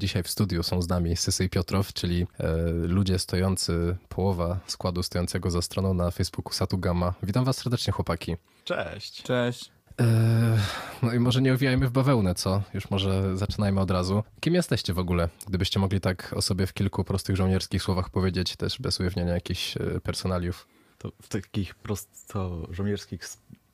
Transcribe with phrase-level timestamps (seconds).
[0.00, 5.02] Dzisiaj w studiu są z nami Sysy i Piotrow, czyli e, ludzie stojący, połowa składu
[5.02, 7.14] stojącego za stroną na Facebooku Satu Gamma.
[7.22, 8.36] Witam was serdecznie, chłopaki.
[8.64, 9.22] Cześć.
[9.22, 9.72] Cześć.
[10.00, 10.58] E,
[11.02, 12.62] no i może nie owijajmy w bawełnę, co?
[12.74, 14.22] Już może zaczynajmy od razu.
[14.40, 15.28] Kim jesteście w ogóle?
[15.48, 19.76] Gdybyście mogli tak o sobie w kilku prostych żołnierskich słowach powiedzieć, też bez ujawniania jakichś
[19.76, 20.66] e, personaliów.
[20.98, 23.28] To w takich prosto żołnierskich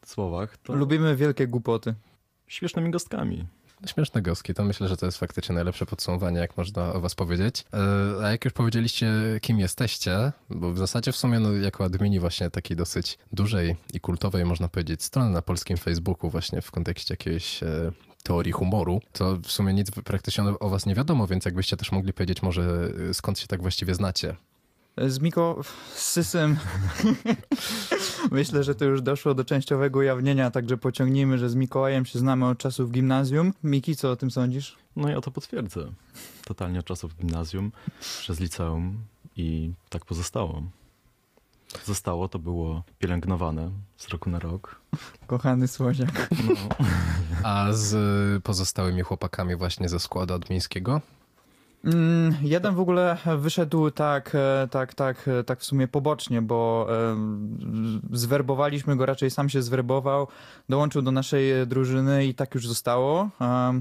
[0.07, 1.95] słowach to Lubimy wielkie głupoty.
[2.47, 3.47] śmiesznymi gostkami.
[3.87, 7.65] Śmieszne gąski, to myślę, że to jest faktycznie najlepsze podsumowanie, jak można o was powiedzieć.
[8.21, 12.21] E, A jak już powiedzieliście, kim jesteście, bo w zasadzie w sumie no, jako admini
[12.21, 17.13] właśnie takiej dosyć dużej i kultowej, można powiedzieć, strony na polskim Facebooku właśnie w kontekście
[17.13, 21.77] jakiejś e, teorii humoru, to w sumie nic praktycznie o was nie wiadomo, więc jakbyście
[21.77, 24.37] też mogli powiedzieć może e, skąd się tak właściwie znacie.
[25.07, 25.61] Z Miko,
[25.95, 26.57] z Sysem.
[28.31, 32.47] Myślę, że to już doszło do częściowego ujawnienia, także pociągnijmy, że z Mikołajem się znamy
[32.47, 33.53] od czasów gimnazjum.
[33.65, 34.77] Miki, co o tym sądzisz?
[34.97, 35.93] No ja to potwierdzę.
[36.45, 38.99] Totalnie od czasów gimnazjum, przez liceum
[39.37, 40.63] i tak pozostało.
[41.85, 44.81] Zostało, to było pielęgnowane z roku na rok.
[45.27, 46.29] Kochany słodziak.
[46.49, 46.87] No,
[47.43, 51.01] A z pozostałymi chłopakami właśnie ze składu admińskiego?
[51.87, 56.89] Mm, jeden w ogóle wyszedł tak, e, tak, tak, e, tak w sumie pobocznie, bo
[58.13, 60.29] zwerbowaliśmy go, raczej sam się zwerbował,
[60.69, 63.31] dołączył do naszej e, drużyny i tak już zostało.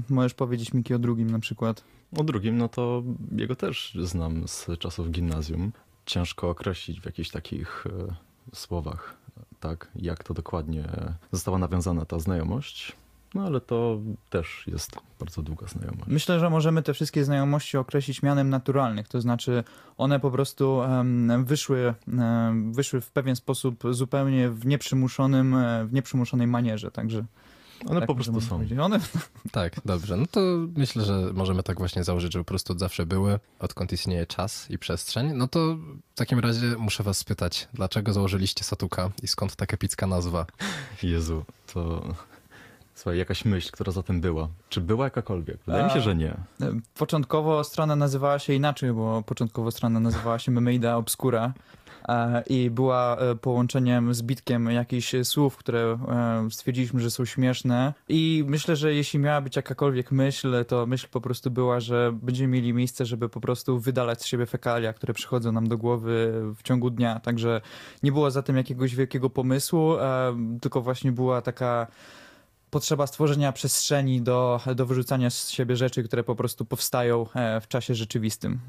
[0.08, 1.84] Możesz powiedzieć Miki o drugim na przykład.
[2.18, 3.02] o drugim, no to
[3.36, 5.72] jego też znam z czasów gimnazjum.
[6.06, 7.84] Ciężko określić w jakichś takich
[8.54, 9.16] słowach,
[9.60, 10.84] tak, jak to dokładnie
[11.32, 12.96] została nawiązana ta znajomość.
[13.36, 16.06] No ale to też jest bardzo długa znajomość.
[16.06, 19.64] Myślę, że możemy te wszystkie znajomości określić mianem naturalnych, to znaczy
[19.98, 20.80] one po prostu
[21.44, 21.94] wyszły,
[22.70, 27.24] wyszły w pewien sposób zupełnie w nieprzymuszonym, e, w nieprzymuszonej manierze, także
[27.86, 28.60] One tak po prostu są.
[28.80, 29.00] One,
[29.52, 30.16] Tak, dobrze.
[30.16, 30.40] No to
[30.76, 34.70] myślę, że możemy tak właśnie założyć, że po prostu od zawsze były, odkąd istnieje czas
[34.70, 35.32] i przestrzeń.
[35.34, 35.76] No to
[36.14, 40.46] w takim razie muszę was spytać, dlaczego założyliście Satuka i skąd tak epicka nazwa?
[41.02, 41.44] Jezu,
[41.74, 42.02] to...
[42.96, 44.48] Słuchaj, jakaś myśl, która za tym była.
[44.68, 45.58] Czy była jakakolwiek?
[45.66, 46.30] Wydaje mi się, A- że nie.
[46.30, 46.36] e,
[46.98, 51.52] początkowo strona nazywała się inaczej, bo początkowo strona nazywała się Memeida Obscura
[52.08, 55.98] e, i była e, połączeniem, zbitkiem jakichś słów, które
[56.50, 61.20] stwierdziliśmy, że są śmieszne i myślę, że jeśli miała być jakakolwiek myśl, to myśl po
[61.20, 65.52] prostu była, że będziemy mieli miejsce, żeby po prostu wydalać z siebie fekalia, które przychodzą
[65.52, 67.60] nam do głowy w ciągu dnia, także
[68.02, 69.92] nie było za tym jakiegoś wielkiego pomysłu,
[70.60, 71.86] tylko właśnie była taka
[72.76, 77.68] potrzeba stworzenia przestrzeni do, do wyrzucania z siebie rzeczy, które po prostu powstają e, w
[77.68, 78.60] czasie rzeczywistym.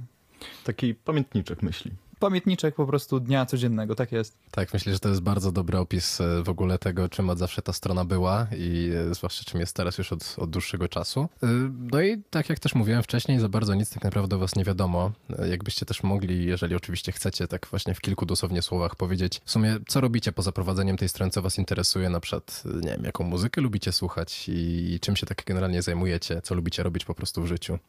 [0.64, 1.92] Taki pamiętniczek myśli.
[2.20, 4.38] Pamiętniczek po prostu dnia codziennego, tak jest.
[4.52, 7.62] Tak, myślę, że to jest bardzo dobry opis e, w ogóle tego, czym od zawsze
[7.62, 11.30] ta strona była i e, zwłaszcza czym jest teraz już od, od dłuższego czasu.
[11.44, 11.48] E,
[11.92, 14.64] No i tak jak też mówiłem wcześniej, za bardzo nic tak naprawdę o was nie
[14.64, 15.12] wiadomo.
[15.50, 19.78] Jakbyście też mogli, jeżeli oczywiście chcecie, tak właśnie w kilku dosłownie słowach powiedzieć, w sumie
[19.88, 23.62] co robicie poza prowadzeniem tej strony, co was interesuje, na przykład, nie wiem, jaką muzykę
[23.62, 27.80] lubicie słuchać i czym się tak generalnie zajmujecie, co lubicie robić po prostu w życiu.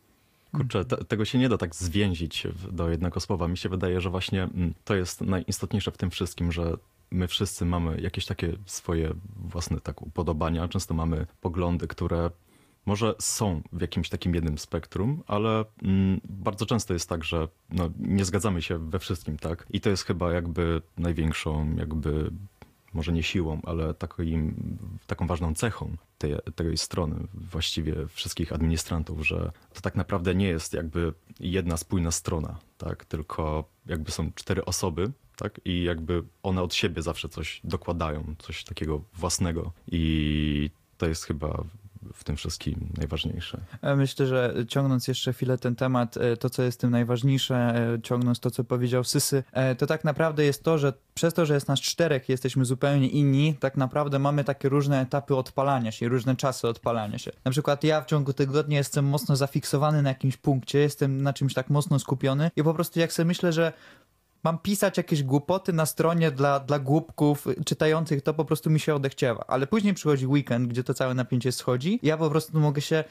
[0.53, 3.49] Kurczę, te, tego się nie da tak zwięzić do jednego słowa.
[3.49, 6.77] Mi się wydaje, że właśnie mm, to jest najistotniejsze w tym wszystkim, że
[7.11, 10.69] my wszyscy mamy jakieś takie swoje własne tak upodobania.
[10.69, 12.31] Często mamy poglądy, które
[12.87, 17.91] może są w jakimś takim jednym spektrum, ale mm, bardzo często jest tak, że no,
[17.99, 19.67] nie zgadzamy się we wszystkim, tak?
[19.71, 22.31] I to jest chyba jakby największą, jakby
[22.99, 24.55] może nie siłą, ale takim,
[25.07, 30.73] taką ważną cechą tej, tej strony, właściwie wszystkich administrantów, że to tak naprawdę nie jest
[30.75, 33.05] jakby jedna spójna strona, tak?
[33.05, 35.61] Tylko jakby są cztery osoby, tak?
[35.65, 39.73] I jakby one od siebie zawsze coś dokładają, coś takiego własnego.
[39.87, 41.65] I to jest chyba
[42.15, 43.61] w tym wszystkim najważniejsze.
[43.83, 47.57] E, Myślę, że ciągnąc jeszcze chwilę ten temat, e, to co jest tym najważniejsze,
[47.95, 49.45] e, ciągnąc to, co powiedział Sysy,
[49.79, 53.55] to tak naprawdę jest to, że przez to, że jest nas czterech, jesteśmy zupełnie inni,
[53.55, 57.31] tak naprawdę mamy takie różne etapy odpalania się, różne czasy odpalania się.
[57.45, 61.55] Na przykład ja w ciągu tygodnia jestem mocno zafiksowany na jakimś punkcie, jestem na czymś
[61.55, 63.73] tak mocno skupiony i po prostu jak sobie myślę, że
[64.45, 68.95] mam pisać jakieś głupoty na stronie dla, dla głupków czytających, to po prostu mi się
[68.95, 69.45] odechciewa.
[69.49, 72.01] Ale później przychodzi weekend, gdzie to całe napięcie schodzi.
[72.03, 73.05] Ja po prostu mogę się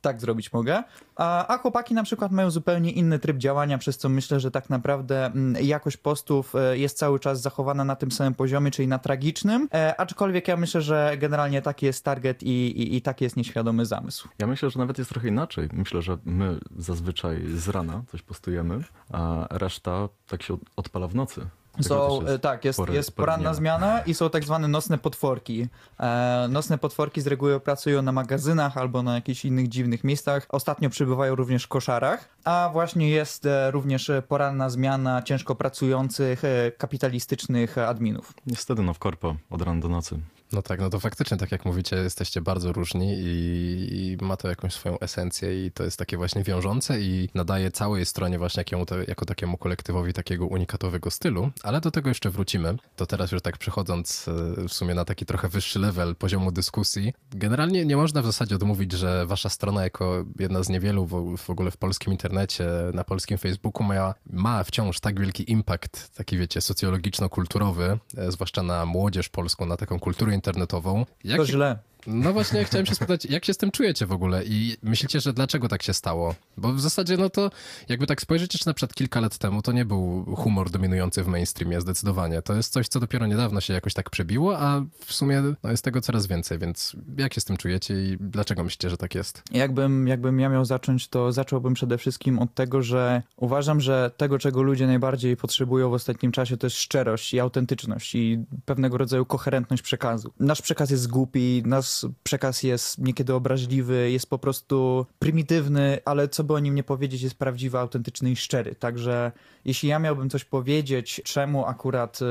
[0.00, 0.82] tak zrobić mogę.
[1.16, 4.70] A, a chłopaki na przykład mają zupełnie inny tryb działania, przez co myślę, że tak
[4.70, 8.98] naprawdę mm, jakość postów e, jest cały czas zachowana na tym samym poziomie, czyli na
[8.98, 9.68] tragicznym.
[9.74, 12.48] E, aczkolwiek ja myślę, że generalnie taki jest target i,
[12.82, 14.28] i, i taki jest nieświadomy zamysł.
[14.38, 15.68] Ja myślę, że nawet jest trochę inaczej.
[15.72, 18.78] Myślę, że my zazwyczaj z rana coś postujemy,
[19.12, 21.46] a reszta tak się od- odpala w nocy.
[21.80, 25.68] Są, jest e, tak, jest, pory- jest poranna zmiana i są tak zwane nocne potworki.
[26.00, 30.46] E, nocne potworki z reguły pracują na magazynach albo na jakichś innych dziwnych miejscach.
[30.48, 36.44] Ostatnio przybywają również w koszarach, a właśnie jest e, również e, poranna zmiana ciężko pracujących,
[36.44, 38.34] e, kapitalistycznych adminów.
[38.46, 40.18] Niestety, no w korpo, od rana do nocy.
[40.52, 44.48] No tak, no to faktycznie, tak jak mówicie, jesteście bardzo różni i, i ma to
[44.48, 48.84] jakąś swoją esencję i to jest takie właśnie wiążące i nadaje całej stronie właśnie jakiemu,
[49.08, 52.76] jako takiemu kolektywowi takiego unikatowego stylu, ale do tego jeszcze wrócimy.
[52.96, 57.12] To teraz już tak przechodząc e, w sumie na taki trochę wyższy level poziomu dyskusji,
[57.30, 61.50] generalnie nie można w zasadzie odmówić, że wasza strona jako jedna z niewielu w, w
[61.50, 66.60] ogóle w polskim internecie, na polskim Facebooku ma, ma wciąż tak wielki impact, taki wiecie,
[66.60, 71.06] socjologiczno-kulturowy, e, zwłaszcza na młodzież polską, na taką kulturę internetową.
[71.24, 71.78] Jak To źle.
[72.06, 75.32] No właśnie, chciałem się spytać, jak się z tym czujecie w ogóle i myślicie, że
[75.32, 76.34] dlaczego tak się stało?
[76.56, 77.50] Bo w zasadzie, no to
[77.88, 81.26] jakby tak spojrzeć jeszcze na przykład kilka lat temu, to nie był humor dominujący w
[81.26, 82.42] mainstreamie, zdecydowanie.
[82.42, 85.84] To jest coś, co dopiero niedawno się jakoś tak przebiło, a w sumie no, jest
[85.84, 89.42] tego coraz więcej, więc jak się z tym czujecie i dlaczego myślicie, że tak jest?
[89.52, 94.38] Jakbym, jakbym ja miał zacząć, to zacząłbym przede wszystkim od tego, że uważam, że tego,
[94.38, 99.26] czego ludzie najbardziej potrzebują w ostatnim czasie, to jest szczerość i autentyczność i pewnego rodzaju
[99.26, 100.32] koherentność przekazu.
[100.40, 101.87] Nasz przekaz jest głupi, nasz
[102.22, 107.22] przekaz jest niekiedy obraźliwy, jest po prostu prymitywny, ale co by o nim nie powiedzieć,
[107.22, 108.74] jest prawdziwy, autentyczny i szczery.
[108.74, 109.32] Także
[109.64, 112.24] jeśli ja miałbym coś powiedzieć, czemu akurat, y,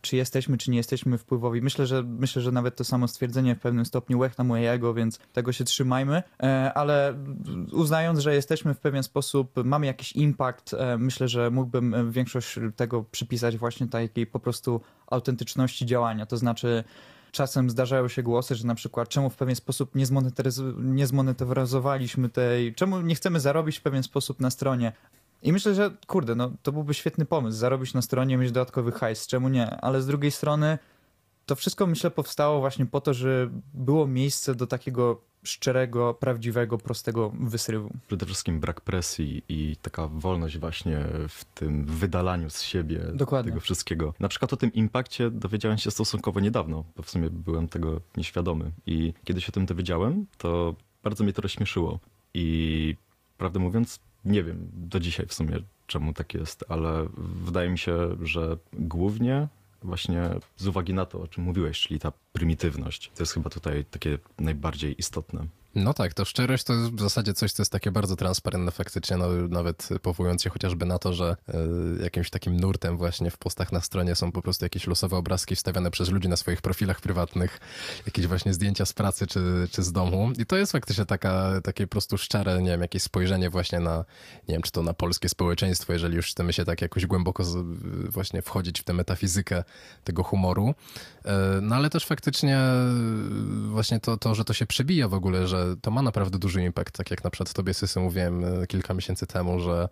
[0.00, 3.60] czy jesteśmy, czy nie jesteśmy wpływowi, myślę, że myślę, że nawet to samo stwierdzenie w
[3.60, 7.14] pewnym stopniu łech na moje ego, więc tego się trzymajmy, E, ale
[7.72, 12.58] uznając, że jesteśmy w pewien sposób, mamy jakiś impact, e, myślę, że mógłbym e, większość
[12.76, 16.84] tego przypisać właśnie takiej po prostu autentyczności działania, to znaczy
[17.36, 20.04] czasem zdarzają się głosy, że na przykład czemu w pewien sposób nie,
[20.78, 24.92] nie zmonetyzowaliśmy tej, czemu nie chcemy zarobić w pewien sposób na stronie.
[25.42, 29.26] I myślę, że kurde, no to byłby świetny pomysł, zarobić na stronie, mieć dodatkowy hajs,
[29.26, 29.70] czemu nie?
[29.80, 30.78] Ale z drugiej strony
[31.46, 37.32] to wszystko myślę powstało właśnie po to, że było miejsce do takiego szczerego, prawdziwego, prostego
[37.40, 37.90] wysrywu.
[38.06, 40.98] Przede wszystkim brak presji i taka wolność właśnie
[41.28, 43.50] w tym wydalaniu z siebie Dokładnie.
[43.52, 44.14] tego wszystkiego.
[44.20, 48.70] Na przykład o tym impakcie dowiedziałem się stosunkowo niedawno, bo w sumie byłem tego nieświadomy.
[48.86, 51.98] I kiedy się o tym dowiedziałem, to bardzo mnie to rozśmieszyło.
[52.34, 52.96] I
[53.38, 57.08] prawdę mówiąc, nie wiem do dzisiaj w sumie, czemu tak jest, ale
[57.44, 59.48] wydaje mi się, że głównie
[59.86, 63.10] właśnie z uwagi na to, o czym mówiłeś, czyli ta prymitywność.
[63.14, 65.46] To jest chyba tutaj takie najbardziej istotne.
[65.76, 69.16] No tak, to szczerość to jest w zasadzie coś, co jest takie bardzo transparentne faktycznie,
[69.16, 71.36] no, nawet powołując się chociażby na to, że
[71.98, 75.56] y, jakimś takim nurtem właśnie w postach na stronie są po prostu jakieś losowe obrazki
[75.56, 77.60] wstawiane przez ludzi na swoich profilach prywatnych,
[78.06, 80.32] jakieś właśnie zdjęcia z pracy czy, czy z domu.
[80.38, 84.04] I to jest faktycznie taka, takie po prostu szczere, nie wiem, jakieś spojrzenie właśnie na,
[84.48, 87.56] nie wiem, czy to na polskie społeczeństwo, jeżeli już chcemy się tak jakoś głęboko z,
[88.10, 89.64] właśnie wchodzić w tę metafizykę
[90.04, 90.74] tego humoru,
[91.26, 95.46] Y, no ale też faktycznie y, właśnie to, to, że to się przebija w ogóle,
[95.46, 98.94] że to ma naprawdę duży impact, tak jak na przykład tobie Sysy mówiłem e, kilka
[98.94, 99.88] miesięcy temu, że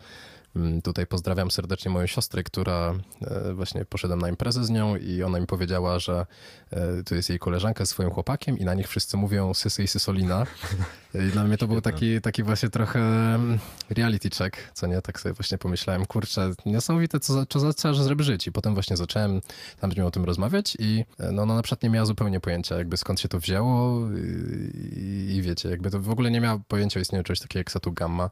[0.85, 5.41] tutaj pozdrawiam serdecznie moją siostrę, która e, właśnie poszedłem na imprezę z nią i ona
[5.41, 6.27] mi powiedziała, że
[6.71, 9.89] e, to jest jej koleżanka z swoim chłopakiem i na nich wszyscy mówią Sysy i
[9.89, 10.47] Sysolina.
[11.29, 13.59] I dla mnie to był taki, taki właśnie trochę mm,
[13.91, 15.03] reality check, co nie?
[15.03, 18.47] Tak sobie właśnie pomyślałem, kurczę, niesamowite, co, za- co zaczynasz żyć.
[18.47, 19.41] I potem właśnie zacząłem
[19.81, 22.41] tam z nią o tym rozmawiać i e, no, ona na przykład nie miała zupełnie
[22.41, 26.61] pojęcia, jakby skąd się to wzięło i, i wiecie, jakby to w ogóle nie miała
[26.69, 28.31] pojęcia o istnieniu czegoś takiego jak Satu Gamma.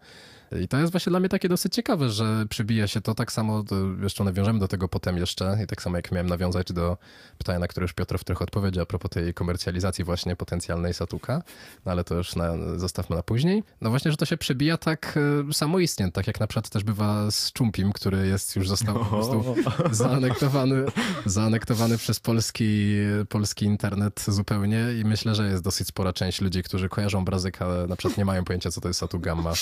[0.61, 3.63] I to jest właśnie dla mnie takie dosyć ciekawe, że przybija się to tak samo,
[3.63, 6.97] to jeszcze nawiążemy do tego potem jeszcze i tak samo jak miałem nawiązać do
[7.39, 11.43] pytania, na które już Piotr w trochę odpowiedział a propos tej komercjalizacji właśnie potencjalnej Satuka,
[11.87, 13.63] no ale to już na, zostawmy na później.
[13.81, 15.19] No właśnie, że to się przebija tak
[15.49, 19.05] e, samoistnie, tak jak na przykład też bywa z Czumpim, który jest już został po
[19.05, 19.55] prostu
[19.91, 20.85] zaanektowany,
[21.27, 22.93] zaanektowany przez polski,
[23.29, 27.87] polski internet zupełnie i myślę, że jest dosyć spora część ludzi, którzy kojarzą Brazyk, ale
[27.87, 29.53] na przykład nie mają pojęcia, co to jest Satu Gamma.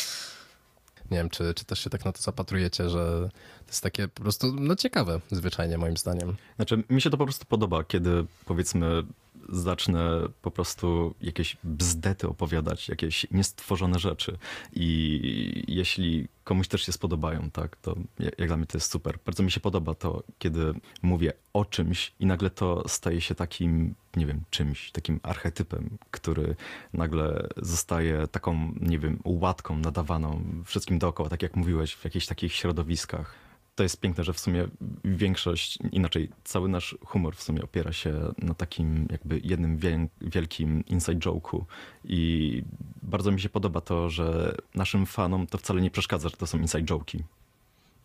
[1.10, 4.22] Nie wiem, czy, czy też się tak na to zapatrujecie, że to jest takie po
[4.22, 6.36] prostu no ciekawe zwyczajnie moim zdaniem.
[6.56, 9.02] Znaczy, mi się to po prostu podoba, kiedy powiedzmy
[9.48, 14.38] zacznę po prostu jakieś bzdety opowiadać, jakieś niestworzone rzeczy
[14.72, 19.18] i jeśli komuś też się spodobają, tak, to jak dla mnie to jest super.
[19.26, 23.94] Bardzo mi się podoba to, kiedy mówię o czymś i nagle to staje się takim,
[24.16, 26.56] nie wiem, czymś, takim archetypem, który
[26.92, 32.52] nagle zostaje taką, nie wiem, łatką nadawaną wszystkim dookoła, tak jak mówiłeś, w jakichś takich
[32.52, 33.49] środowiskach
[33.80, 34.68] to jest piękne, że w sumie
[35.04, 40.84] większość, inaczej cały nasz humor w sumie opiera się na takim jakby jednym wiel- wielkim
[40.86, 41.64] inside joke'u
[42.04, 42.62] i
[43.02, 46.58] bardzo mi się podoba to, że naszym fanom to wcale nie przeszkadza, że to są
[46.58, 47.22] inside joke'i.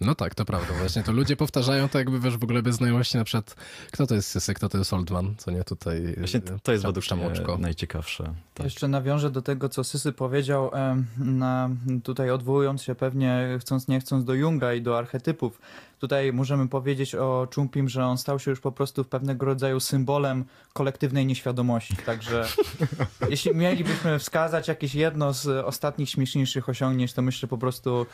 [0.02, 0.74] No tak, to prawda.
[0.80, 3.56] Właśnie to ludzie powtarzają to jakby wiesz w ogóle bez znajomości na przykład
[3.92, 6.16] kto to jest Sysy, kto to jest Oldman, co nie tutaj.
[6.18, 7.58] Właśnie to, to jest według mnie oczko.
[7.58, 8.34] najciekawsze.
[8.54, 8.64] Tak.
[8.64, 10.72] Jeszcze nawiążę do tego, co Sysy powiedział,
[11.18, 11.70] na,
[12.04, 15.60] tutaj odwołując się pewnie chcąc nie chcąc do Junga i do archetypów.
[16.00, 20.46] Tutaj możemy powiedzieć o Chumpim, że on stał się już po prostu pewnego rodzaju symbolem
[20.74, 21.96] kolektywnej nieświadomości.
[21.96, 22.46] Także
[23.30, 28.06] jeśli mielibyśmy wskazać jakieś jedno z ostatnich śmieszniejszych osiągnięć, to myślę po prostu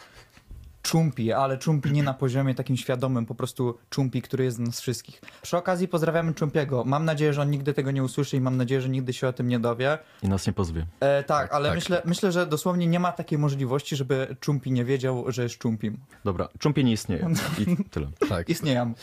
[0.81, 4.81] Czumpi, ale Czumpi nie na poziomie takim świadomym, po prostu Czumpi, który jest z nas
[4.81, 5.21] wszystkich.
[5.41, 6.83] Przy okazji pozdrawiamy Czumpiego.
[6.85, 9.33] Mam nadzieję, że on nigdy tego nie usłyszy i mam nadzieję, że nigdy się o
[9.33, 9.97] tym nie dowie.
[10.23, 10.85] I nas nie pozwie.
[10.99, 11.75] E, tak, ale tak.
[11.75, 15.97] Myślę, myślę, że dosłownie nie ma takiej możliwości, żeby Czumpi nie wiedział, że jest Czumpim.
[16.25, 17.27] Dobra, czumpie nie istnieje.
[17.59, 18.07] I tyle.
[18.29, 18.49] Tak.
[18.49, 18.93] Istnieją.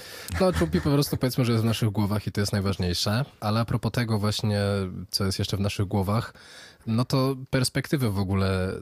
[0.41, 3.61] No, Czumpi po prostu powiedzmy, że jest w naszych głowach i to jest najważniejsze, ale
[3.61, 4.61] a propos tego właśnie,
[5.11, 6.35] co jest jeszcze w naszych głowach,
[6.87, 8.73] no to perspektywy w ogóle.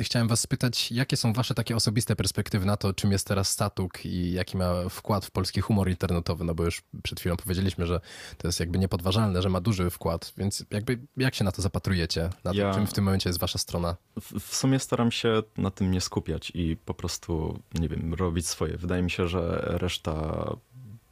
[0.00, 4.06] Chciałem was spytać, jakie są wasze takie osobiste perspektywy na to, czym jest teraz Statuk
[4.06, 8.00] i jaki ma wkład w polski humor internetowy, no bo już przed chwilą powiedzieliśmy, że
[8.38, 12.30] to jest jakby niepodważalne, że ma duży wkład, więc jakby jak się na to zapatrujecie?
[12.44, 13.96] Na to, Ja- czym w tym momencie jest wasza strona?
[14.20, 18.46] W, w sumie staram się na tym nie skupiać i po prostu, nie wiem, robić
[18.46, 18.76] swoje.
[18.76, 20.44] Wydaje mi się, że reszta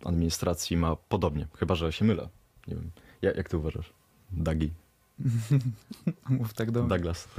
[0.05, 2.29] administracji ma podobnie, chyba że się mylę.
[2.69, 2.91] Nie wiem.
[3.23, 3.93] Ja, jak ty uważasz?
[4.31, 4.71] Dagi,
[6.28, 6.88] Mów tak do mnie.
[6.88, 7.28] Douglas.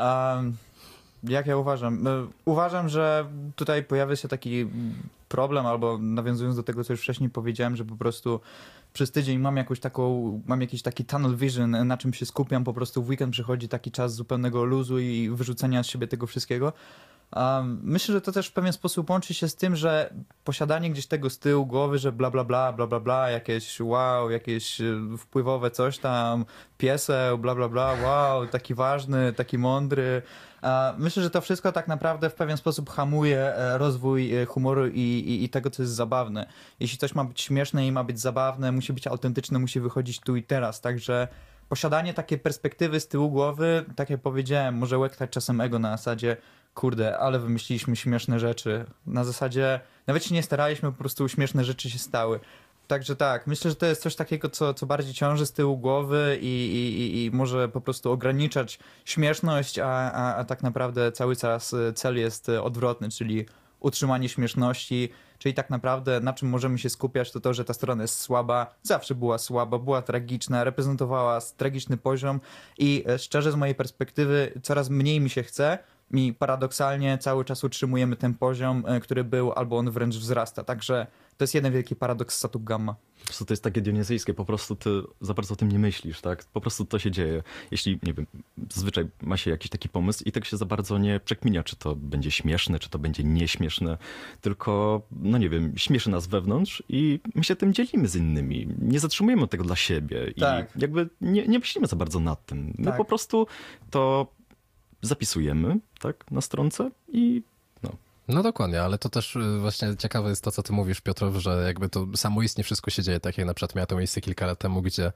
[0.00, 0.56] Um,
[1.24, 2.06] jak ja uważam?
[2.06, 3.26] E, Uważam, że
[3.56, 4.66] tutaj pojawia się taki
[5.28, 8.40] problem, albo nawiązując do tego, co już wcześniej powiedziałem, że po prostu
[8.92, 12.74] przez tydzień mam jakąś taką, mam jakiś taki tunnel vision, na czym się skupiam, po
[12.74, 16.72] prostu w weekend przychodzi taki czas zupełnego luzu i wyrzucenia z siebie tego wszystkiego.
[17.82, 20.14] Myślę, że to też w pewien sposób łączy się z tym, że
[20.44, 24.30] posiadanie gdzieś tego z tyłu głowy, że bla bla bla, bla bla bla, jakieś wow,
[24.30, 24.84] jakieś e,
[25.18, 26.44] wpływowe coś tam,
[26.78, 30.22] pieseł, bla bla bla, wow, taki ważny, taki mądry.
[30.98, 35.00] Myślę, że to wszystko tak naprawdę w pewien sposób hamuje e, rozwój e, humoru i,
[35.00, 36.46] i, i tego, co jest zabawne.
[36.80, 40.36] Jeśli coś ma być śmieszne i ma być zabawne, musi być autentyczne, musi wychodzić tu
[40.36, 40.80] i teraz.
[40.80, 41.28] Także
[41.68, 46.36] posiadanie takiej perspektywy z tyłu głowy, tak jak powiedziałem, może łektać czasem ego na zasadzie
[46.80, 48.84] kurde, ale wymyśliliśmy śmieszne rzeczy.
[49.06, 52.40] Na zasadzie nawet się nie staraliśmy, po prostu śmieszne rzeczy się stały.
[52.88, 56.38] Także tak, myślę, że to jest coś takiego, co, co bardziej ciąży z tyłu głowy
[56.40, 61.72] i, i, i- może po prostu ograniczać śmieszność, a, a, a tak naprawdę cały czas
[61.72, 63.46] y, cel jest y, odwrotny, czyli
[63.80, 68.02] utrzymanie śmieszności, czyli tak naprawdę na czym możemy się skupiać, to to, że ta strona
[68.02, 72.40] jest słaba, zawsze była słaba, była tragiczna, reprezentowała tragiczny poziom
[72.78, 75.78] i e, szczerze z mojej perspektywy coraz mniej mi się chce,
[76.12, 80.64] i paradoksalnie cały czas utrzymujemy ten poziom, e, który był, albo on wręcz wzrasta.
[80.64, 82.94] Także to jest jeden wielki paradoks Satu Gamma.
[83.20, 86.20] Po prostu to jest takie dionizyjskie, po prostu ty za bardzo o tym nie myślisz,
[86.20, 86.44] tak?
[86.44, 87.42] Po prostu to się dzieje.
[87.70, 88.26] Jeśli, nie wiem,
[88.70, 91.96] zazwyczaj ma się jakiś taki pomysł i tak się za bardzo nie przekminia, czy to
[91.96, 93.98] będzie śmieszne, czy to będzie nieśmieszne,
[94.40, 98.68] tylko, no nie wiem, śmieszy nas wewnątrz i my się tym dzielimy z innymi.
[98.78, 100.76] Nie zatrzymujemy tego dla siebie Tak.
[100.76, 102.74] i jakby nie, nie myślimy za bardzo nad tym.
[102.78, 102.96] My Tak.
[102.96, 103.46] po prostu
[103.90, 104.26] to
[105.06, 107.42] zapisujemy, tak, na stronce i
[108.28, 111.64] no, dokładnie, ale to też y, właśnie ciekawe jest to, co ty mówisz, Piotrow, że
[111.66, 114.58] jakby to samoistnie wszystko się dzieje, tak jak na przykład miało to miejsce kilka lat
[114.58, 115.12] temu, gdzie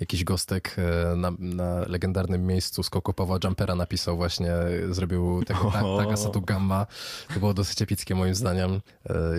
[0.00, 5.70] jakiś gostek e, na, na legendarnym miejscu skoku Pawła Jumpera napisał właśnie, e, zrobił tego
[5.70, 6.86] ta, taka Satu Gamma.
[7.34, 8.80] To było dosyć epickie moim zdaniem.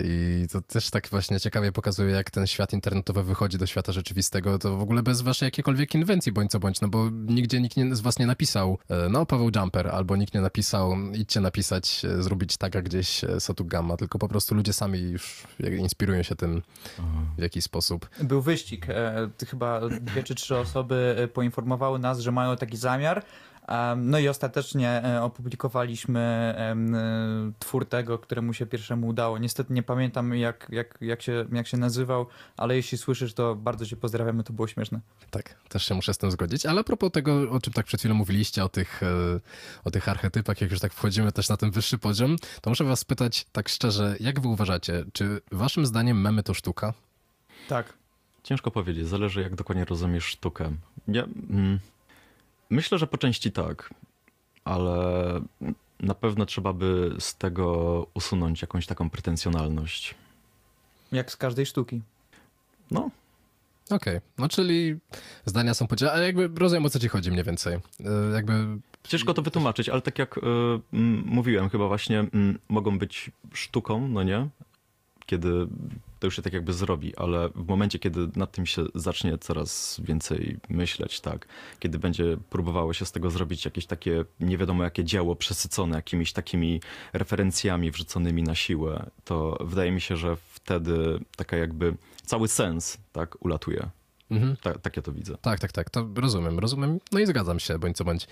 [0.04, 4.58] I to też tak właśnie ciekawie pokazuje, jak ten świat internetowy wychodzi do świata rzeczywistego,
[4.58, 7.96] to w ogóle bez waszej jakiejkolwiek inwencji, bądź co bądź, no bo nigdzie nikt nie,
[7.96, 8.78] z was nie napisał,
[9.10, 13.96] no Paweł Jumper, albo nikt nie napisał, idźcie napisać, zrobić taka gdzieś e, Satu Gamma,
[13.96, 15.42] tylko po prostu ludzie sami już
[15.78, 16.62] inspirują się tym
[17.38, 18.08] w jakiś sposób.
[18.22, 18.86] Był wyścig.
[18.88, 23.22] e, Chyba dwie czy trzy osoby e, poinformowały nas, że mają taki zamiar.
[23.96, 26.76] No i ostatecznie e, opublikowaliśmy e,
[27.58, 29.38] twór tego, któremu się pierwszemu udało.
[29.38, 33.86] Niestety nie pamiętam jak, jak, jak, się, jak się nazywał, ale jeśli słyszysz, to bardzo
[33.86, 35.00] cię pozdrawiamy, to było śmieszne.
[35.30, 38.00] Tak, też się muszę z tym zgodzić, ale a propos tego, o czym tak przed
[38.00, 39.40] chwilą mówiliście, o tych, e,
[39.84, 43.00] o tych archetypach, jak już tak wchodzimy też na ten wyższy poziom, to muszę was
[43.00, 46.94] spytać tak szczerze, jak wy uważacie, czy waszym zdaniem memy to sztuka?
[47.68, 48.00] Tak.
[48.42, 50.72] Ciężko powiedzieć, zależy jak dokładnie rozumiesz sztukę.
[51.08, 51.78] Ja, mm,
[52.70, 53.94] myślę, że po części tak,
[54.64, 55.40] ale
[56.00, 60.14] na pewno trzeba by z tego usunąć jakąś taką pretensjonalność.
[61.12, 62.00] Jak z każdej sztuki.
[62.90, 63.10] No,
[63.90, 64.96] Okej, no czyli
[65.44, 67.74] zdania są podzielone, ale jakby rozumiem o co ci chodzi mniej więcej.
[67.74, 68.52] E, Jakby
[69.02, 70.40] ciężko to wytłumaczyć, ale tak jak y,
[70.92, 72.24] mm, mówiłem, chyba właśnie
[72.68, 74.48] mogą być sztuką, no nie?
[75.30, 75.66] Kiedy
[76.20, 80.00] to już się tak jakby zrobi, ale w momencie, kiedy nad tym się zacznie coraz
[80.04, 81.46] więcej myśleć, tak,
[81.78, 86.32] kiedy będzie próbowało się z tego zrobić jakieś takie nie wiadomo jakie dzieło przesycone jakimiś
[86.32, 86.80] takimi
[87.12, 91.94] referencjami wrzuconymi na siłę, to wydaje mi się, że wtedy taka jakby
[92.26, 93.90] cały sens tak ulatuje.
[94.30, 94.56] Mhm.
[94.62, 95.36] Ta, tak ja to widzę.
[95.42, 96.98] Tak, tak, tak, to rozumiem, rozumiem.
[97.12, 98.26] No i zgadzam się, bądź co bądź.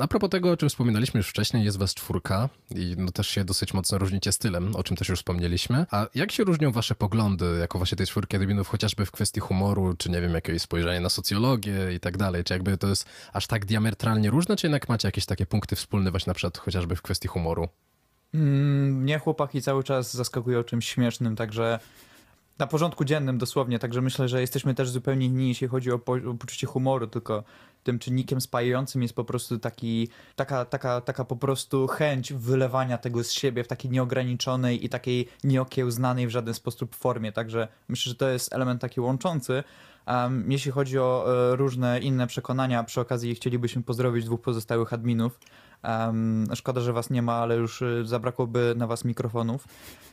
[0.00, 3.44] A propos tego, o czym wspominaliśmy już wcześniej, jest was czwórka i no też się
[3.44, 5.86] dosyć mocno różnicie stylem, o czym też już wspomnieliśmy.
[5.90, 9.94] A jak się różnią wasze poglądy, jako właśnie tej czwórki adminów, chociażby w kwestii humoru,
[9.98, 12.44] czy nie wiem, jakiegoś spojrzenia na socjologię i tak dalej?
[12.44, 16.10] Czy jakby to jest aż tak diametralnie różne, czy jednak macie jakieś takie punkty wspólne
[16.10, 17.68] właśnie na przykład chociażby w kwestii humoru?
[18.34, 21.78] Mm, Mnie chłopaki cały czas zaskakują czymś śmiesznym, także
[22.58, 26.12] na porządku dziennym dosłownie, także myślę, że jesteśmy też zupełnie inni, jeśli chodzi o, po,
[26.12, 27.44] o poczucie humoru, tylko
[27.82, 33.24] tym czynnikiem spajającym jest po prostu taki, taka, taka, taka po prostu chęć wylewania tego
[33.24, 38.16] z siebie w takiej nieograniczonej i takiej nieokiełznanej w żaden sposób formie, także myślę, że
[38.16, 39.64] to jest element taki łączący.
[40.06, 45.40] Um, jeśli chodzi o e, różne inne przekonania, przy okazji chcielibyśmy pozdrowić dwóch pozostałych adminów.
[45.84, 49.68] Um, szkoda, że was nie ma, ale już y, zabrakłoby na was mikrofonów.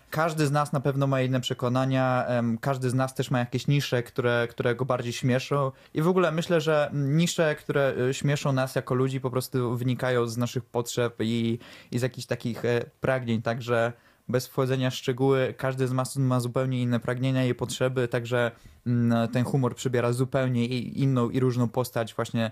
[0.10, 2.26] Każdy z nas na pewno ma inne przekonania,
[2.62, 5.72] każdy z nas też ma jakieś nisze, które, które go bardziej śmieszą.
[5.94, 10.28] I w ogóle myślę, że nisze, które y, śmieszą nas jako ludzi, po prostu wynikają
[10.28, 11.60] z naszych potrzeb i,
[11.92, 13.42] i z jakichś takich e, pragnień.
[13.42, 13.94] Także
[14.30, 18.52] bez wchodzenia w szczegóły, każdy z nas ma zupełnie inne pragnienia i potrzeby, także
[18.88, 22.52] mm, ten humor przybiera zupełnie inną i różną postać właśnie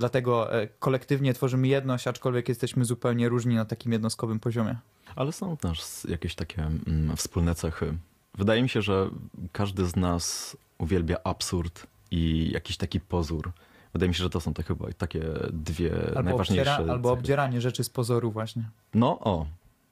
[0.00, 4.76] Dlatego e, kolektywnie tworzymy jedność, aczkolwiek jesteśmy zupełnie różni na takim jednostkowym poziomie.
[5.16, 7.94] Ale są też jakieś takie mm, wspólne cechy.
[8.34, 9.10] Wydaje mi się, że
[9.52, 13.52] każdy z nas uwielbia absurd i jakiś taki pozór.
[13.92, 16.72] Wydaje mi się, że to są te chyba takie dwie Albo, najważniejsze.
[16.72, 17.18] obciera, albo cechy.
[17.20, 18.70] obdzieranie rzeczy z pozoru właśnie.
[18.94, 19.46] No, o,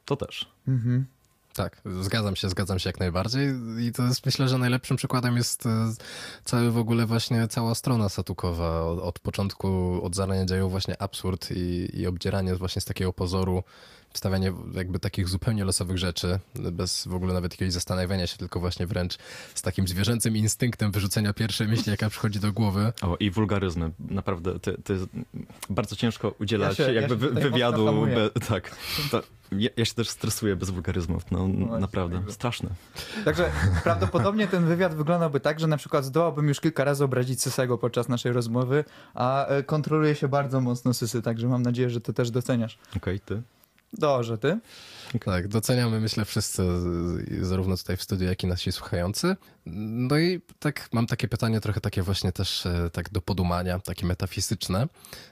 [0.04, 0.48] to też.
[0.68, 1.06] Mhm.
[1.54, 5.66] Tak, zgadzam się, zgadzam się jak najbardziej i to jest myślę, że najlepszym przykładem jest
[5.66, 5.92] e,
[6.44, 11.48] cały w ogóle właśnie cała strona Satukowa od, od początku, od zarania dziejów właśnie absurd
[11.50, 13.62] i, i obdzieranie właśnie z takiego pozoru,
[14.12, 18.86] wstawianie jakby takich zupełnie losowych rzeczy, bez w ogóle nawet jakiegoś zastanawiania się, tylko właśnie
[18.86, 19.18] wręcz
[19.54, 22.92] z takim zwierzęcym instynktem wyrzucenia pierwszej myśli, jaka przychodzi do głowy.
[23.02, 23.90] O, i wulgaryzmy.
[24.10, 25.06] Naprawdę, to, to jest
[25.70, 28.06] bardzo ciężko udzielać Ja się- ja jakby tutaj wywiadu.
[28.06, 28.76] Be, tak.
[29.10, 29.22] To,
[29.52, 31.30] ja, ja się też stresuję bez wulgaryzmów.
[31.30, 32.16] No, właśnie, naprawdę.
[32.16, 32.32] jakby.
[32.32, 32.68] Straszne.
[33.24, 33.50] Także
[33.84, 38.08] prawdopodobnie ten wywiad wyglądałby tak, że na przykład zdołałbym już kilka razy obrazić Sysego podczas
[38.08, 42.30] naszej rozmowy, a e, kontroluje się bardzo mocno Sysy, także mam nadzieję, że ty też
[42.30, 42.78] doceniasz.
[42.96, 43.42] Okej, ty?
[43.92, 44.58] Dobrze, ty?
[45.24, 46.62] Tak, doceniamy myślę wszyscy,
[47.40, 49.36] zarówno tutaj w studiu, jak i nasi słuchający.
[49.72, 54.06] No i tak mam takie pytanie trochę takie właśnie też e, tak do podumania, takie
[54.06, 54.88] metafizyczne.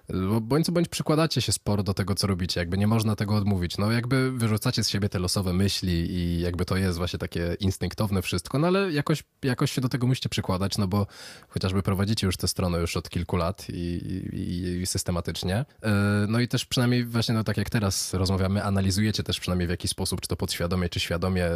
[0.09, 3.35] Bo bądź co bądź przykładacie się sporo do tego, co robicie, jakby nie można tego
[3.37, 3.79] odmówić.
[3.79, 8.23] No jakby wyrzucacie z siebie te losowe myśli i jakby to jest właśnie takie instynktowne
[8.23, 11.07] wszystko, no ale jakoś, jakoś się do tego musicie przykładać, no bo
[11.49, 13.75] chociażby prowadzicie już tę stronę już od kilku lat i,
[14.33, 15.65] i, i systematycznie.
[15.83, 19.71] E, No i też przynajmniej właśnie no tak jak teraz rozmawiamy, analizujecie też przynajmniej w
[19.71, 21.51] jakiś sposób, czy to podświadomie, czy świadomie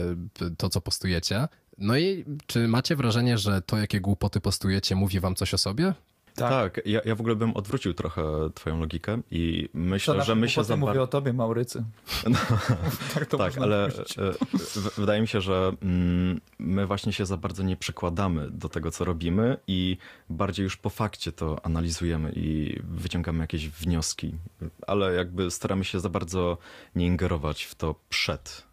[0.59, 1.49] to, co postujecie.
[1.81, 5.95] No i czy macie wrażenie, że to, jakie głupoty postujecie, mówi wam coś o sobie?
[6.35, 8.23] Tak, ja, ja w ogóle bym odwrócił trochę
[8.55, 11.85] twoją logikę i myślę, że my się za mówię bar- o tobie, Maurycy.
[13.15, 13.91] tak to tak, ale e,
[14.59, 18.91] w- wydaje mi się, że mm, my właśnie się za bardzo nie przykładamy do tego,
[18.91, 19.97] co robimy i
[20.31, 24.35] bardziej już po fakcie to analizujemy i wyciągamy jakieś wnioski,
[24.87, 26.59] ale jakby staramy się za bardzo
[26.95, 28.70] nie ingerować w to przed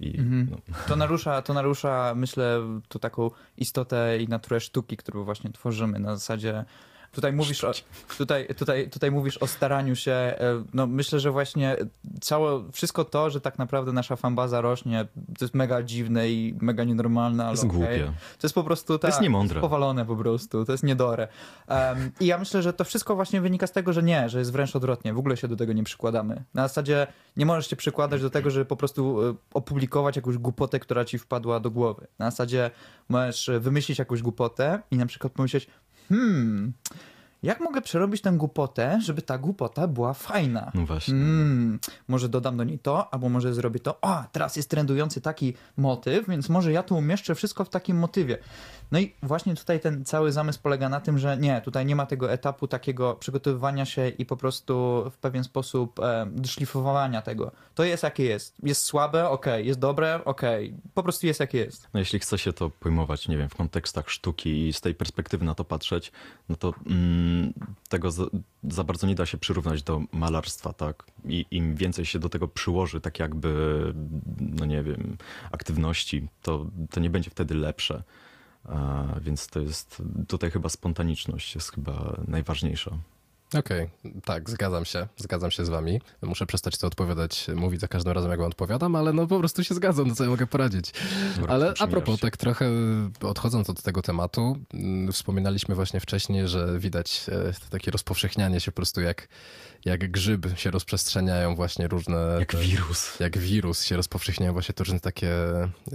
[0.00, 0.48] I, Mhm.
[0.50, 0.56] no,
[0.88, 5.98] To narusza, to narusza, myślę, tu taką istotę i naturę sztuki, którą właśnie tworzymy.
[5.98, 6.64] Na zasadzie
[7.12, 7.72] tutaj mówisz o,
[8.18, 10.12] tutaj, tutaj, tutaj mówisz o staraniu się.
[10.12, 11.76] e, No myślę, że właśnie
[12.20, 15.06] całe, wszystko to, że tak naprawdę nasza fanbaza rośnie,
[15.38, 17.78] to jest mega dziwne i mega nienormalne, ale jest okej.
[17.78, 18.04] głupie.
[18.38, 19.60] To jest po prostu tak, jest niemądre.
[19.60, 21.28] powalone po prostu, to jest niedore.
[21.68, 24.52] Um, I ja myślę, że to wszystko właśnie wynika z tego, że nie, że jest
[24.52, 26.44] wręcz odwrotnie, w ogóle się do tego nie przykładamy.
[26.54, 30.80] Na zasadzie nie możesz się przykładać do tego, żeby po prostu e, opublikować jakąś głupotę,
[30.80, 32.06] która ci wpadła do głowy.
[32.18, 32.70] Na zasadzie
[33.08, 35.66] możesz e, wymyślić jakąś głupotę i na przykład pomyśleć,
[36.10, 36.70] hmm,
[37.42, 40.72] jak mogę przerobić tę głupotę, żeby ta głupota była fajna?
[40.74, 41.14] No właśnie.
[41.14, 44.00] Mm, może dodam do niej to, albo może zrobię to.
[44.00, 48.38] O, teraz jest trendujący taki motyw, więc może ja tu umieszczę wszystko w takim motywie.
[48.92, 52.06] No i właśnie tutaj ten cały zamysł polega na tym, że nie, tutaj nie ma
[52.06, 57.52] tego etapu takiego przygotowywania się i po prostu w pewien sposób e, szlifowania tego.
[57.74, 58.54] To jest jakie jest.
[58.62, 60.74] Jest słabe, okej, jest dobre, okej.
[60.94, 61.88] Po prostu jest jakie jest.
[61.94, 65.44] No jeśli chce się to pojmować, nie wiem, w kontekstach sztuki i z tej perspektywy
[65.44, 66.12] na to patrzeć,
[66.48, 67.29] no to mm,
[67.88, 68.24] tego za,
[68.64, 71.04] za bardzo nie da się przyrównać do malarstwa, tak?
[71.24, 73.52] I im więcej się do tego przyłoży, tak jakby,
[74.40, 75.16] no nie wiem,
[75.52, 78.02] aktywności, to, to nie będzie wtedy lepsze.
[78.64, 82.98] A, więc to jest, tutaj chyba spontaniczność jest chyba najważniejsza.
[83.58, 83.90] Okej,
[84.24, 86.00] tak, zgadzam się, zgadzam się z wami.
[86.22, 89.64] Muszę przestać to odpowiadać, mówić za każdym razem, jak wam odpowiadam, ale no po prostu
[89.64, 90.92] się zgadzam, no co ja mogę poradzić.
[91.36, 92.70] Dobra, Ale a propos, tak trochę
[93.20, 98.76] odchodząc od tego tematu, mm, wspominaliśmy właśnie wcześniej, że widać e, takie rozpowszechnianie się po
[98.76, 99.28] prostu jak,
[99.84, 102.36] jak grzyb się rozprzestrzeniają właśnie różne...
[102.38, 103.20] Jak te- wirus.
[103.20, 105.30] jak wirus się rozpowszechniają właśnie te różne takie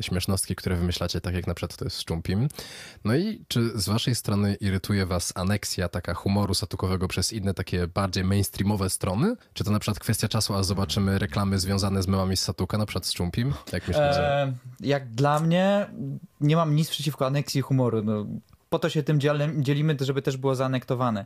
[0.02, 2.48] śmiesznostki, które wymyślacie, tak jak na przykład to jest z Czumpim.
[3.04, 7.88] No i czy z waszej strony irytuje was aneksja taka humoru satukowego przez inne takie
[7.88, 9.36] bardziej mainstreamowe strony?
[9.53, 12.86] Czy to na przykład kwestia czasu, a zobaczymy reklamy związane z memami z Satuka, na
[12.86, 13.53] przykład z Czumpim?
[13.71, 14.41] Jak myślicie?
[14.41, 15.86] E, jak dla mnie,
[16.41, 18.03] nie mam nic przeciwko aneksji humoru.
[18.03, 18.25] No,
[18.69, 19.19] po to się tym
[19.58, 21.25] dzielimy, żeby też było zaanektowane.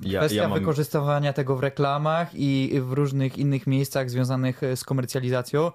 [0.00, 4.76] Ja, Kwestia ja mam, wykorzystywania tego w reklamach i w różnych innych miejscach związanych e,
[4.76, 5.72] z komercjalizacją.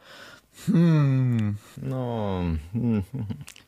[0.68, 1.56] Hmm.
[1.78, 2.42] no,
[2.76, 3.04] mm,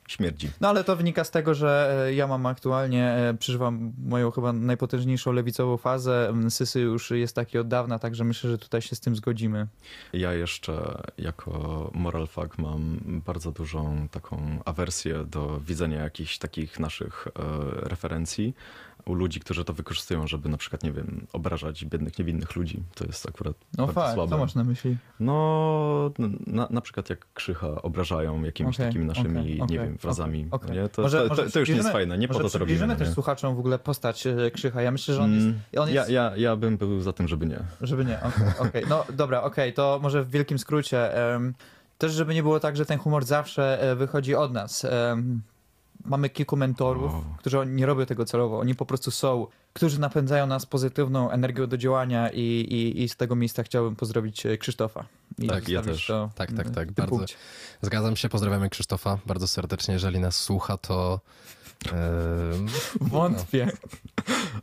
[0.08, 0.50] śmierdzi.
[0.62, 4.54] No ale to wynika z tego, że e, ja mam aktualnie, e, przeżywam moją chyba
[4.54, 6.34] najpotężniejszą lewicową fazę.
[6.50, 9.68] Sysy już jest taki od dawna, także myślę, że tutaj się z tym zgodzimy.
[10.14, 17.28] Ja jeszcze jako moral fuck mam bardzo dużą taką awersję do widzenia jakichś takich naszych
[17.28, 17.32] e,
[17.90, 18.54] referencji
[19.08, 22.84] u ludzi, którzy to wykorzystują, żeby na przykład, nie wiem, obrażać biednych, niewinnych ludzi.
[22.96, 24.30] To jest akurat No fakt, słabe.
[24.30, 24.98] co masz na myśli?
[25.20, 26.12] No,
[26.48, 30.48] na, na przykład jak Krzycha obrażają jakimiś Okej, takimi naszymi, okej, nie wiem, frazami.
[30.52, 30.72] okej.
[30.78, 30.90] Nie?
[30.90, 32.96] To, Może- to, może to, to już nie jest fajne, nie po to to robimy.
[32.96, 33.14] też nie?
[33.14, 34.82] słuchaczom w ogóle postać e, Krzycha.
[34.82, 35.46] Ja myślę, że on jest...
[35.46, 37.60] Mm, On jest ja, ja, ja bym był za tym, żeby nie.
[37.82, 38.20] Żeby nie,
[38.60, 38.84] okej.
[38.90, 41.34] No dobra, okej, to może w wielkim skrócie.
[41.36, 41.54] em,
[41.98, 44.86] też, żeby nie było tak, że ten humor zawsze e, wychodzi od nas.
[44.86, 45.42] Em,
[46.08, 50.66] mamy kilku mentorów, którzy nie robią tego celowo, oni po prostu są, którzy napędzają nas
[50.66, 55.06] pozytywną energią do działania i, i, i z tego miejsca chciałbym pozdrowić e, Krzysztofa.
[55.40, 56.08] I Tak, ja też.
[56.08, 57.16] To, Tak, tak, mm, tak, bardzo.
[57.16, 57.36] punkcie.
[57.82, 59.94] Zgadzam się, pozdrawiamy Krzysztofa bardzo serdecznie.
[59.94, 61.20] Jeżeli nas słucha, to...
[61.92, 62.68] em,
[63.12, 63.72] Wątpię.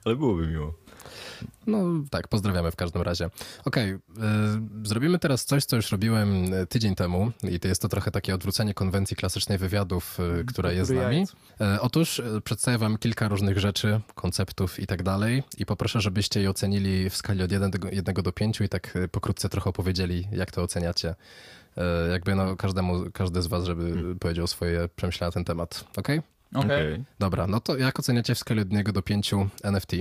[0.05, 0.84] Ale byłoby miło.
[1.67, 3.31] No tak, pozdrawiamy w każdym razie.
[3.65, 3.99] Okej, y,
[4.85, 8.35] zrobimy teraz coś, co już robiłem y, tydzień temu i to jest to trochę takie
[8.35, 11.25] odwrócenie konwencji klasycznej wywiadów, y, która jest z nami.
[11.61, 16.41] E, Otóż y, przedstawię wam kilka różnych rzeczy, konceptów i tak dalej i poproszę, żebyście
[16.43, 19.71] je ocenili w skali od 1 do, 1 do 5 i tak y, pokrótce trochę
[19.71, 21.15] opowiedzieli, jak to oceniacie.
[21.77, 25.85] E, Jakby no każdemu, każdy z was, żeby powiedział swoje przemyślenia na ten temat.
[25.97, 26.23] Okej?
[26.55, 26.65] Okej.
[26.65, 27.05] Okej.
[27.19, 29.93] Dobra, no to jak oceniacie w skali od 1 do 5 NFT?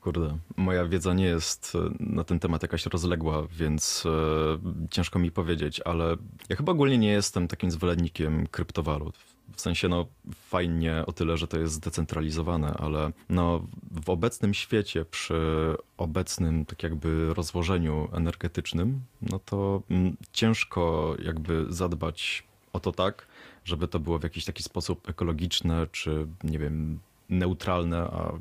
[0.00, 5.30] Kurde, moja wiedza nie jest e, na ten temat jakaś rozległa, więc e, ciężko mi
[5.30, 6.16] powiedzieć, ale
[6.48, 9.18] ja chyba ogólnie nie jestem takim zwolennikiem kryptowalut.
[9.56, 15.04] W sensie, no fajnie o tyle, że to jest zdecentralizowane, ale no w obecnym świecie,
[15.04, 23.26] przy obecnym tak jakby rozłożeniu energetycznym, no to mm, ciężko jakby zadbać o to tak,
[23.64, 28.32] żeby to było w jakiś taki sposób ekologiczne, czy nie wiem, neutralne, a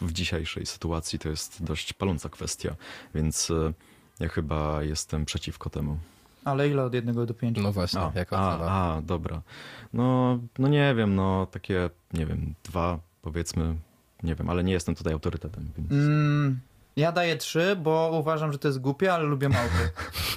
[0.00, 2.76] w dzisiejszej sytuacji to jest dość paląca kwestia,
[3.14, 3.72] więc e,
[4.20, 5.98] ja chyba jestem przeciwko temu.
[6.44, 7.62] Ale ile od jednego do pięciu?
[7.62, 8.70] No właśnie, A, jak ocena?
[8.70, 9.42] a, a, dobra.
[9.92, 13.74] No, no nie wiem, no takie, nie wiem, dwa powiedzmy,
[14.22, 15.70] nie wiem, ale nie jestem tutaj autorytetem.
[15.78, 15.92] Więc...
[15.92, 16.60] Mm,
[16.96, 19.90] ja daję trzy, bo uważam, że to jest głupie, ale lubię małpy.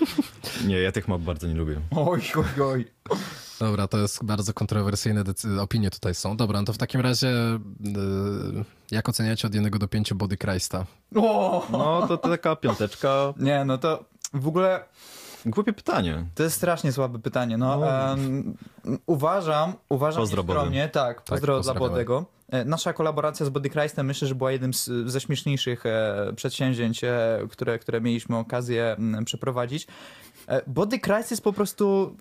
[0.68, 1.82] Nie, ja tych map bardzo nie lubię.
[1.92, 2.86] Oj, oj, oj.
[3.60, 5.24] Dobra, to jest bardzo kontrowersyjne
[5.62, 6.38] opinie tutaj są.
[6.38, 10.86] Dobra, no to w takim razie yy, jak oceniacie od 1 do 5 Body Christa?
[11.16, 11.68] O!
[11.72, 13.34] No, to, to taka piąteczka.
[13.38, 14.84] Nie, no to w ogóle
[15.46, 16.26] Głupie pytanie.
[16.36, 17.58] to jest strasznie słabe pytanie.
[17.58, 18.14] No, No.
[18.14, 18.58] em,
[19.06, 21.90] uważam, uważam Pozdro, nieskromnie, tak, pozdro dla pozdrawiamy.
[21.90, 22.26] Bodego.
[22.50, 27.04] E, Nasza kolaboracja z Body Christem myślę, że była jednym z, ze śmieszniejszych e, przedsięwzięć,
[27.04, 29.88] e, które, które mieliśmy okazję m, przeprowadzić.
[30.48, 32.18] E, Body Christ jest po prostu...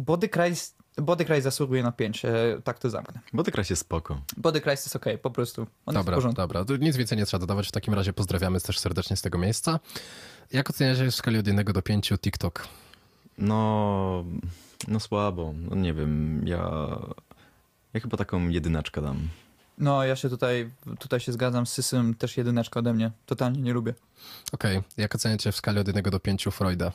[0.00, 2.22] Body Christ, Body Christ zasługuje na 5,
[2.64, 3.20] tak to zamknę.
[3.32, 4.20] Bo ty jest spoko.
[4.36, 5.66] Body Christ jest okej, po prostu.
[5.86, 7.68] On Dobra, dobra, to nic więcej nie trzeba dodawać.
[7.68, 9.80] W takim razie pozdrawiamy też serdecznie z tego miejsca.
[10.52, 12.68] Jak oceniacie w skali od 1 do 5 TikTok?
[13.38, 14.24] No,
[14.88, 15.54] no słabo.
[15.56, 16.88] No nie wiem, ja,
[17.94, 19.28] ja chyba taką jedyneczkę dam.
[19.78, 23.10] No, ja się tutaj, tutaj się zgadzam z Sysem, też jedyneczka ode mnie.
[23.26, 23.94] Totalnie nie lubię.
[24.52, 26.92] Okej, jak oceniacie w skali od 1 do 5 Freuda?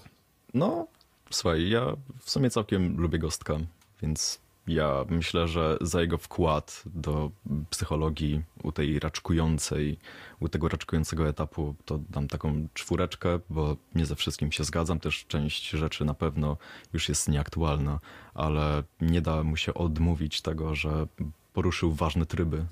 [0.53, 0.87] No,
[1.29, 1.85] słuchaj, ja
[2.19, 3.53] w sumie całkiem lubię Gostka,
[4.01, 7.31] więc ja myślę, że za jego wkład do
[7.69, 9.97] psychologii u tej raczkującej,
[10.39, 14.99] u tego raczkującego etapu, to dam taką czwóreczkę, bo nie ze wszystkim się zgadzam.
[14.99, 16.57] Też część rzeczy na pewno
[16.93, 17.99] już jest nieaktualna,
[18.33, 21.07] ale nie da mu się odmówić tego, że
[21.53, 22.65] poruszył ważne tryby.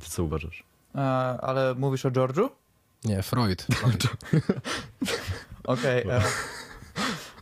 [0.00, 0.64] Ty co uważasz?
[0.94, 1.00] E,
[1.40, 2.48] ale mówisz o George'u?
[3.04, 3.66] Nie, Freud.
[5.64, 6.08] Okej.
[6.08, 6.22] e,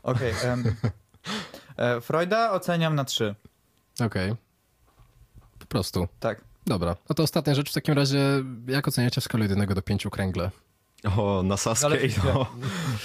[0.05, 0.35] Okej.
[0.45, 0.65] em,
[1.77, 3.35] e, Freuda oceniam na 3.
[4.01, 4.35] Okej.
[5.59, 6.09] Po prostu.
[6.21, 6.41] Tak.
[6.67, 6.97] Dobra.
[7.09, 10.07] No to ostatnia rzecz w takim razie, jak oceniacie w skali od 1 do 5
[10.13, 10.51] kręgle?
[11.17, 12.21] O, na Saskiej, gdzie.
[12.35, 12.47] no.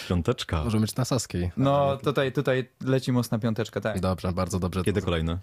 [0.10, 0.64] Piąteczka.
[0.64, 1.52] Może być na Saskiej.
[1.58, 4.00] No tutaj, tutaj leci mocna piąteczka, tak.
[4.00, 4.84] Dobrze, bardzo dobrze.
[4.84, 5.38] Kiedy kolejne?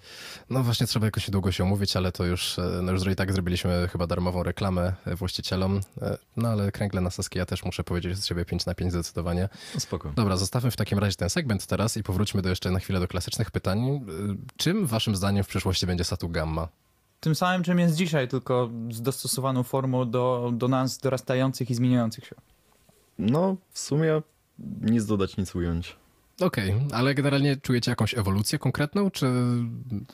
[0.50, 3.32] No właśnie trzeba jakoś długo się umówić, ale to już, e, no już i tak
[3.32, 5.80] zrobiliśmy chyba darmową reklamę e, właścicielom.
[6.02, 8.92] E, No ale kręgle na Saskiej ja też muszę powiedzieć z siebie 5 na 5
[8.92, 9.48] zdecydowanie.
[9.74, 10.12] No, spoko.
[10.16, 13.08] Dobra, zostawmy w takim razie ten segment teraz i powróćmy do jeszcze na chwilę do
[13.08, 14.00] klasycznych pytań.
[14.56, 16.68] Czym waszym zdaniem w przyszłości będzie Satu Gamma?
[17.26, 22.24] Tym samym, czym jest dzisiaj, tylko z dostosowaną formą do, do nas dorastających i zmieniających
[22.24, 22.36] się.
[23.18, 24.22] No, w sumie
[24.80, 25.96] nic dodać, nic ująć.
[26.40, 29.26] Okej, ale generalnie czujecie jakąś ewolucję konkretną, czy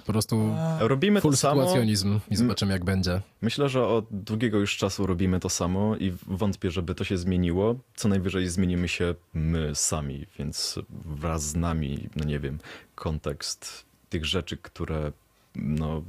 [0.07, 1.61] po prostu Robimy full to samo.
[1.61, 3.23] sytuacjonizm i zobaczymy jak będzie?
[3.43, 7.75] Myślę, że od długiego już czasu robimy to samo i wątpię, żeby to się zmieniło.
[7.97, 12.59] Co najwyżej zmienimy się my sami, więc wraz z nami, no nie wiem,
[12.95, 15.13] kontekst tych rzeczy, które
[15.55, 16.03] no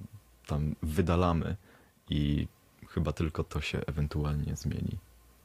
[0.48, 1.56] tam wydalamy
[2.10, 2.48] i
[2.90, 4.98] chyba tylko to się ewentualnie zmieni.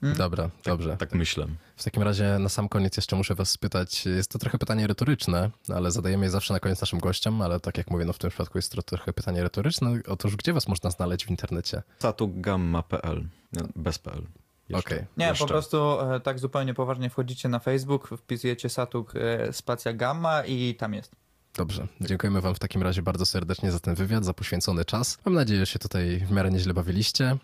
[0.02, 0.96] Dobra, dobrze.
[0.96, 1.46] Tak myślę.
[1.76, 5.50] W takim razie na sam koniec jeszcze muszę was spytać, jest to trochę pytanie retoryczne,
[5.74, 8.30] ale zadajemy je zawsze na koniec naszym gościom, ale tak jak mówię, no w tym
[8.30, 10.00] przypadku jest to trochę pytanie retoryczne.
[10.08, 11.82] Otóż gdzie was można znaleźć w internecie?
[11.98, 13.28] Satugamma.pl
[13.76, 14.22] bez PL.
[14.68, 14.94] Jeszcze.
[14.94, 15.04] Okej.
[15.16, 15.44] Nie, Jeszcze.
[15.44, 20.74] po prostu e, tak zupełnie poważnie wchodzicie na Facebook, wpisujecie Satuk e, spacja gamma i
[20.74, 21.16] tam jest.
[21.58, 21.86] Dobrze.
[22.00, 25.18] Dziękujemy wam w takim razie bardzo serdecznie za ten wywiad, za poświęcony czas.
[25.24, 27.36] Mam nadzieję, że się tutaj w miarę nieźle bawiliście.